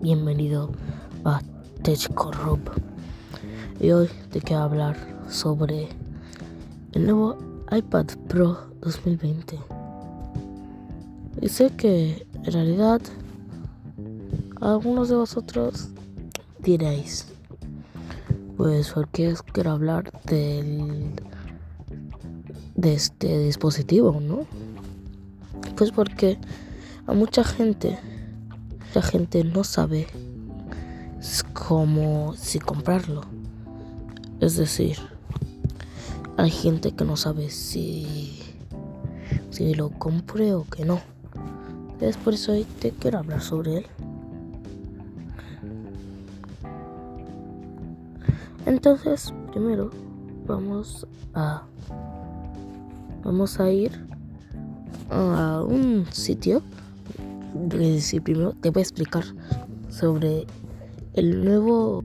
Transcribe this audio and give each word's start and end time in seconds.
bienvenido 0.00 0.70
a 1.24 1.40
TechCorrup. 1.82 2.60
Y 3.80 3.90
hoy 3.90 4.08
te 4.30 4.40
quiero 4.40 4.62
hablar 4.62 4.96
sobre 5.28 5.88
el 6.92 7.04
nuevo 7.04 7.36
iPad 7.70 8.06
Pro 8.28 8.58
2020. 8.80 9.58
Y 11.42 11.48
sé 11.48 11.70
que 11.76 12.26
en 12.34 12.52
realidad 12.52 13.00
algunos 14.60 15.10
de 15.10 15.16
vosotros 15.16 15.88
diréis, 16.60 17.26
pues 18.56 18.90
porque 18.92 19.34
quiero 19.52 19.72
hablar 19.72 20.10
del 20.24 21.14
de 22.74 22.94
este 22.94 23.38
dispositivo, 23.38 24.18
¿no? 24.20 24.46
Pues 25.76 25.92
porque 25.92 26.38
a 27.06 27.12
mucha 27.12 27.44
gente, 27.44 27.98
la 28.94 29.02
gente 29.02 29.44
no 29.44 29.64
sabe 29.64 30.06
cómo 31.52 32.34
si 32.36 32.58
comprarlo. 32.58 33.22
Es 34.40 34.56
decir, 34.56 34.96
hay 36.36 36.50
gente 36.50 36.92
que 36.92 37.04
no 37.04 37.16
sabe 37.16 37.50
si 37.50 38.40
si 39.50 39.74
lo 39.74 39.90
compré 39.90 40.54
o 40.54 40.64
que 40.64 40.84
no. 40.84 41.00
Es 42.00 42.16
por 42.16 42.34
eso 42.34 42.52
hoy 42.52 42.64
te 42.64 42.92
quiero 42.92 43.18
hablar 43.18 43.42
sobre 43.42 43.78
él. 43.78 43.86
Entonces, 48.66 49.34
primero 49.52 49.90
vamos 50.46 51.06
a 51.34 51.62
vamos 53.22 53.60
a 53.60 53.70
ir 53.70 53.92
a 55.10 55.62
un 55.62 56.06
sitio. 56.10 56.62
Sí, 58.00 58.20
primero 58.20 58.54
te 58.60 58.70
voy 58.70 58.80
a 58.80 58.82
explicar 58.82 59.24
sobre 59.88 60.46
el 61.14 61.44
nuevo 61.44 62.04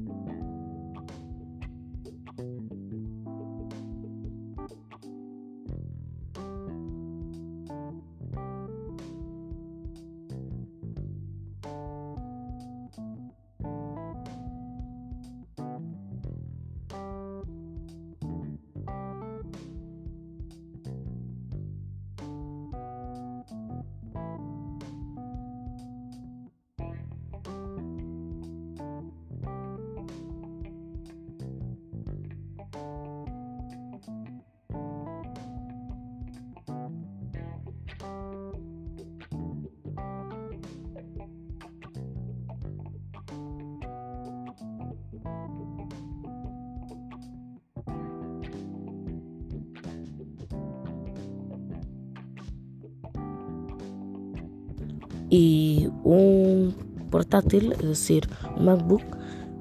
y 55.29 55.89
un 56.03 56.75
portátil, 57.09 57.73
es 57.73 57.81
decir, 57.81 58.29
un 58.57 58.65
MacBook, 58.65 59.03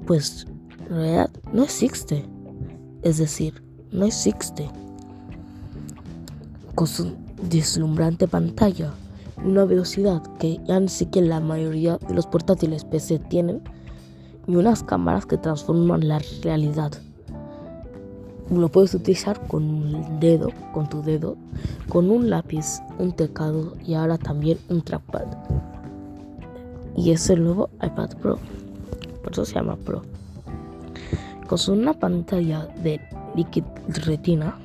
pues 0.05 0.47
en 0.81 0.89
realidad 0.89 1.29
no 1.53 1.63
existe. 1.63 2.25
Es 3.01 3.17
decir, 3.17 3.63
no 3.91 4.05
existe. 4.05 4.69
Con 6.73 6.87
su 6.87 7.13
deslumbrante 7.49 8.27
pantalla, 8.27 8.93
una 9.43 9.65
velocidad 9.65 10.21
que 10.39 10.59
ya 10.65 10.79
ni 10.79 10.89
siquiera 10.89 11.27
la 11.27 11.39
mayoría 11.39 11.97
de 11.97 12.13
los 12.13 12.27
portátiles 12.27 12.83
PC 12.83 13.19
tienen, 13.19 13.61
y 14.47 14.55
unas 14.55 14.83
cámaras 14.83 15.25
que 15.25 15.37
transforman 15.37 16.07
la 16.07 16.19
realidad. 16.43 16.91
Lo 18.49 18.69
puedes 18.69 18.93
utilizar 18.93 19.47
con 19.47 19.63
un 19.63 20.19
dedo, 20.19 20.51
con 20.71 20.87
tu 20.87 21.01
dedo, 21.01 21.35
con 21.89 22.11
un 22.11 22.29
lápiz, 22.29 22.79
un 22.99 23.11
teclado 23.13 23.73
y 23.85 23.95
ahora 23.95 24.17
también 24.17 24.59
un 24.69 24.83
trackpad. 24.83 25.25
Y 26.95 27.11
es 27.11 27.29
el 27.29 27.43
nuevo 27.43 27.69
iPad 27.81 28.11
Pro. 28.21 28.39
Por 29.23 29.31
eso 29.31 29.45
se 29.45 29.55
llama 29.55 29.75
Pro. 29.77 30.03
Con 31.47 31.59
una 31.79 31.93
pantalla 31.93 32.67
de 32.83 33.01
Liquid 33.35 33.63
Retina, 33.87 34.55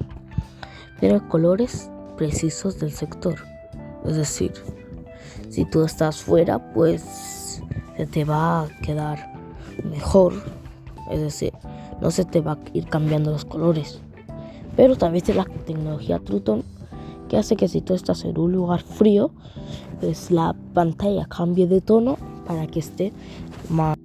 tiene 1.01 1.27
colores 1.29 1.91
precisos 2.17 2.79
del 2.79 2.93
sector. 2.93 3.37
Es 4.05 4.17
decir, 4.17 4.53
si 5.49 5.65
tú 5.65 5.85
estás 5.85 6.23
fuera, 6.23 6.73
pues 6.73 7.63
se 7.97 8.07
te 8.07 8.25
va 8.25 8.63
a 8.63 8.69
quedar 8.83 9.33
mejor. 9.85 10.35
Es 11.11 11.21
decir, 11.21 11.53
no 12.01 12.11
se 12.11 12.25
te 12.25 12.41
va 12.41 12.53
a 12.53 12.59
ir 12.73 12.87
cambiando 12.87 13.31
los 13.31 13.45
colores. 13.45 14.01
Pero 14.77 14.97
también 14.97 15.25
es 15.27 15.37
la 15.37 15.45
tecnología 15.67 16.19
Truton 16.19 16.63
que 17.29 17.37
hace 17.37 17.57
que 17.57 17.69
si 17.69 17.81
tú 17.81 17.95
estás 17.95 18.25
en 18.25 18.39
un 18.39 18.53
lugar 18.53 18.83
frío, 18.83 19.31
pues 20.01 20.31
la 20.31 20.55
pantalla 20.75 21.27
cambie 21.27 21.67
de 21.67 21.81
tono 21.81 22.17
para 22.47 22.67
que 22.67 22.81
esté 22.81 23.13
más 23.69 23.97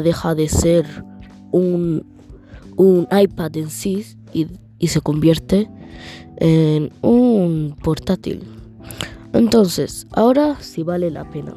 deja 0.00 0.34
de 0.34 0.48
ser 0.48 0.86
un, 1.52 2.04
un 2.76 3.08
iPad 3.10 3.56
en 3.56 3.70
sí 3.70 4.04
y, 4.32 4.46
y 4.78 4.88
se 4.88 5.00
convierte 5.00 5.68
en 6.38 6.92
un 7.02 7.76
portátil. 7.82 8.42
Entonces, 9.32 10.06
ahora 10.12 10.56
sí 10.60 10.82
vale 10.82 11.10
la 11.10 11.28
pena. 11.30 11.54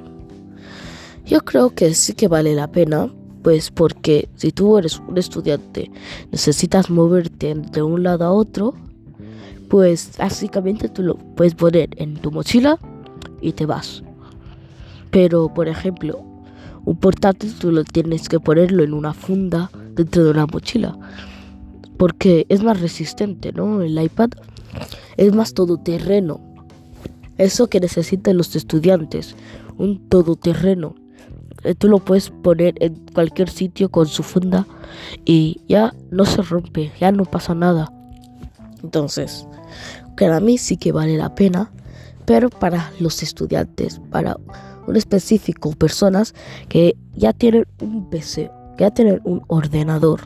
Yo 1.26 1.42
creo 1.42 1.70
que 1.70 1.94
sí 1.94 2.14
que 2.14 2.28
vale 2.28 2.56
la 2.56 2.68
pena, 2.72 3.14
pues 3.44 3.72
porque 3.72 4.30
si 4.36 4.52
tú 4.52 4.78
eres 4.78 5.00
un 5.00 5.18
estudiante, 5.18 5.92
necesitas 6.32 6.90
moverte 6.90 7.56
de 7.56 7.82
un 7.82 8.04
lado 8.04 8.26
a 8.26 8.32
otro, 8.32 8.74
pues 9.70 10.12
básicamente 10.18 10.90
tú 10.90 11.04
lo 11.04 11.16
puedes 11.16 11.54
poner 11.56 11.90
en 11.98 12.16
tu 12.16 12.32
mochila 12.32 12.80
y 13.42 13.54
te 13.54 13.66
vas. 13.66 14.04
Pero, 15.12 15.54
por 15.54 15.68
ejemplo, 15.68 16.24
un 16.86 16.98
portátil 16.98 17.54
tú 17.56 17.72
lo 17.72 17.84
tienes 17.84 18.30
que 18.30 18.40
ponerlo 18.40 18.84
en 18.84 18.94
una 18.94 19.14
funda 19.14 19.70
dentro 19.96 20.24
de 20.24 20.32
una 20.32 20.46
mochila. 20.46 20.98
Porque 21.98 22.46
es 22.50 22.64
más 22.64 22.80
resistente, 22.80 23.52
¿no? 23.52 23.82
El 23.82 24.02
iPad 24.02 24.30
es 25.18 25.34
más 25.34 25.54
todoterreno. 25.54 26.40
Eso 27.38 27.68
que 27.68 27.80
necesitan 27.80 28.38
los 28.38 28.56
estudiantes, 28.56 29.36
un 29.78 30.08
todoterreno. 30.10 30.96
Eh, 31.64 31.76
tú 31.76 31.90
lo 31.90 32.00
puedes 32.00 32.30
poner 32.30 32.76
en 32.80 32.96
cualquier 33.14 33.50
sitio 33.50 33.90
con 33.90 34.08
su 34.08 34.24
funda 34.24 34.66
y 35.26 35.62
ya 35.68 35.94
no 36.12 36.26
se 36.26 36.42
rompe, 36.42 36.92
ya 37.00 37.12
no 37.12 37.26
pasa 37.26 37.54
nada. 37.54 37.92
Entonces, 38.84 39.46
para 40.18 40.40
mí 40.40 40.58
sí 40.58 40.78
que 40.78 40.92
vale 40.92 41.18
la 41.18 41.36
pena, 41.36 41.72
pero 42.26 42.50
para 42.50 42.92
los 43.00 43.24
estudiantes, 43.24 44.00
para 44.12 44.38
un 44.90 44.98
específico, 44.98 45.72
personas 45.72 46.34
que 46.68 46.96
ya 47.16 47.34
tienen 47.34 47.66
un 47.82 48.10
PC, 48.10 48.52
que 48.78 48.84
ya 48.84 48.92
tienen 48.92 49.22
un 49.24 49.42
ordenador 49.48 50.22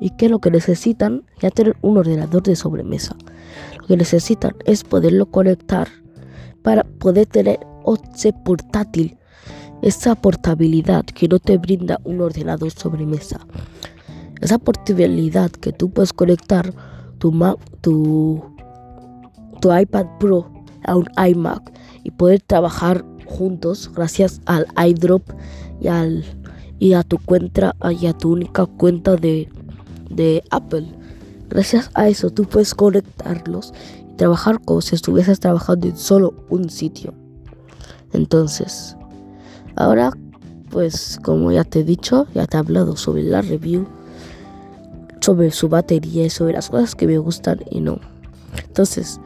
y 0.00 0.10
que 0.10 0.28
lo 0.28 0.38
que 0.38 0.50
necesitan 0.50 1.24
ya 1.40 1.50
tienen 1.50 1.74
un 1.82 1.98
ordenador 1.98 2.42
de 2.42 2.56
sobremesa. 2.56 3.16
Lo 3.80 3.86
que 3.86 3.96
necesitan 3.96 4.54
es 4.64 4.84
poderlo 4.84 5.26
conectar 5.26 5.88
para 6.62 6.84
poder 6.84 7.26
tener 7.26 7.60
ese 8.14 8.32
portátil 8.32 9.18
esa 9.84 10.14
portabilidad 10.14 11.04
que 11.04 11.28
no 11.28 11.38
te 11.38 11.58
brinda 11.58 12.00
un 12.04 12.22
ordenador 12.22 12.70
sobremesa. 12.70 13.46
Esa 14.40 14.58
portabilidad 14.58 15.50
que 15.50 15.72
tú 15.72 15.90
puedes 15.90 16.14
conectar 16.14 16.72
tu, 17.18 17.32
tu, 17.82 18.42
tu 19.60 19.76
iPad 19.76 20.06
Pro 20.18 20.50
a 20.84 20.96
un 20.96 21.06
iMac 21.16 21.70
y 22.02 22.10
poder 22.10 22.40
trabajar 22.40 23.04
juntos 23.26 23.90
gracias 23.94 24.40
al 24.46 24.66
iDrop 24.86 25.22
y, 25.80 25.88
al, 25.88 26.24
y 26.78 26.94
a 26.94 27.02
tu 27.02 27.18
cuenta 27.18 27.76
y 28.00 28.06
a 28.06 28.12
tu 28.12 28.32
única 28.32 28.66
cuenta 28.66 29.16
de, 29.16 29.48
de 30.10 30.42
Apple. 30.50 30.86
Gracias 31.48 31.90
a 31.94 32.08
eso 32.08 32.30
tú 32.30 32.44
puedes 32.44 32.74
conectarlos 32.74 33.72
y 34.10 34.16
trabajar 34.16 34.60
como 34.64 34.80
si 34.80 34.94
estuvieses 34.94 35.40
trabajando 35.40 35.88
en 35.88 35.96
solo 35.96 36.34
un 36.48 36.70
sitio. 36.70 37.14
Entonces, 38.12 38.96
Ahora, 39.76 40.12
pues 40.70 41.18
como 41.22 41.50
ya 41.50 41.64
te 41.64 41.80
he 41.80 41.84
dicho, 41.84 42.26
ya 42.34 42.46
te 42.46 42.56
he 42.56 42.60
hablado 42.60 42.96
sobre 42.96 43.24
la 43.24 43.42
review, 43.42 43.86
sobre 45.20 45.50
su 45.50 45.68
batería 45.68 46.26
y 46.26 46.30
sobre 46.30 46.52
las 46.52 46.70
cosas 46.70 46.94
que 46.94 47.06
me 47.06 47.18
gustan 47.18 47.60
y 47.70 47.80
no. 47.80 47.98
Entonces, 48.66 49.20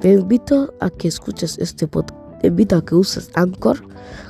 te 0.00 0.12
invito 0.12 0.74
a 0.80 0.90
que 0.90 1.08
escuches 1.08 1.58
este 1.58 1.88
podcast. 1.88 2.23
Invito 2.46 2.76
a 2.76 2.84
que 2.84 2.94
uses 2.94 3.30
Anchor, 3.34 3.80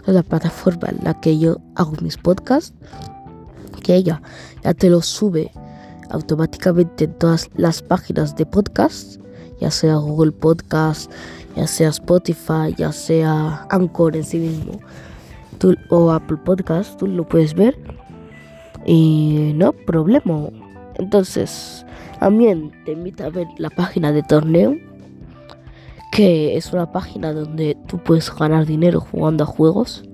que 0.05 0.11
es 0.11 0.15
la 0.15 0.23
plataforma 0.23 0.89
en 0.89 0.99
la 1.03 1.21
que 1.21 1.39
yo 1.39 1.59
hago 1.75 1.93
mis 2.01 2.17
podcasts, 2.17 2.75
que 3.83 3.95
ella 3.95 4.23
ya 4.63 4.75
te 4.75 4.89
lo 4.91 5.03
sube 5.03 5.51
automáticamente 6.11 7.05
en 7.05 7.15
todas 7.15 7.51
las 7.57 7.83
páginas 7.83 8.37
de 8.37 8.47
podcast, 8.47 9.21
ya 9.61 9.71
sea 9.71 9.97
Google 9.97 10.33
Podcast, 10.33 11.11
ya 11.57 11.67
sea 11.67 11.89
Spotify, 11.89 12.75
ya 12.77 12.93
sea 12.93 13.67
Anchor 13.71 14.17
en 14.17 14.25
sí 14.25 14.39
mismo 14.39 14.81
o 15.91 16.11
Apple 16.11 16.39
Podcast, 16.45 16.99
tú 16.99 17.07
lo 17.07 17.27
puedes 17.27 17.55
ver 17.55 17.77
y 18.87 19.53
no 19.55 19.73
problema. 19.73 20.49
Entonces, 20.97 21.85
también 22.21 22.73
te 22.85 22.93
invito 22.93 23.25
a 23.25 23.31
ver 23.31 23.47
la 23.59 23.71
página 23.71 24.13
de 24.13 24.23
torneo, 24.23 24.77
que 26.15 26.57
es 26.57 26.73
una 26.73 26.93
página 26.93 27.33
donde 27.33 27.77
tú 27.89 27.99
puedes 27.99 28.33
ganar 28.33 28.67
dinero 28.67 29.01
jugando 29.01 29.43
a 29.43 29.49
juegos. 29.49 30.05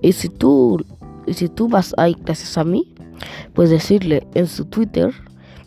Y 0.00 0.12
si 0.12 0.28
tú, 0.28 0.84
si 1.28 1.48
tú 1.48 1.68
vas 1.68 1.94
ahí 1.96 2.16
gracias 2.24 2.58
a 2.58 2.64
mí, 2.64 2.92
puedes 3.54 3.70
decirle 3.70 4.26
en 4.34 4.48
su 4.48 4.64
Twitter, 4.64 5.14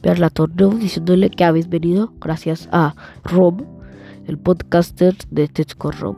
ver 0.04 0.20
la 0.20 0.30
torneo 0.30 0.72
diciéndole 0.72 1.30
que 1.30 1.46
habéis 1.46 1.70
venido 1.70 2.12
gracias 2.20 2.68
a 2.74 2.96
Rob, 3.24 3.64
el 4.28 4.38
podcaster 4.38 5.16
de 5.32 5.48
Techcore 5.48 6.00
Rob. 6.00 6.18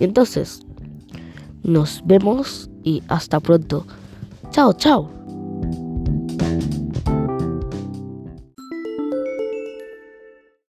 Y 0.00 0.04
entonces, 0.04 0.62
nos 1.62 2.00
vemos 2.06 2.70
y 2.82 3.02
hasta 3.08 3.40
pronto. 3.40 3.84
Chao, 4.52 4.72
chao. 4.72 5.19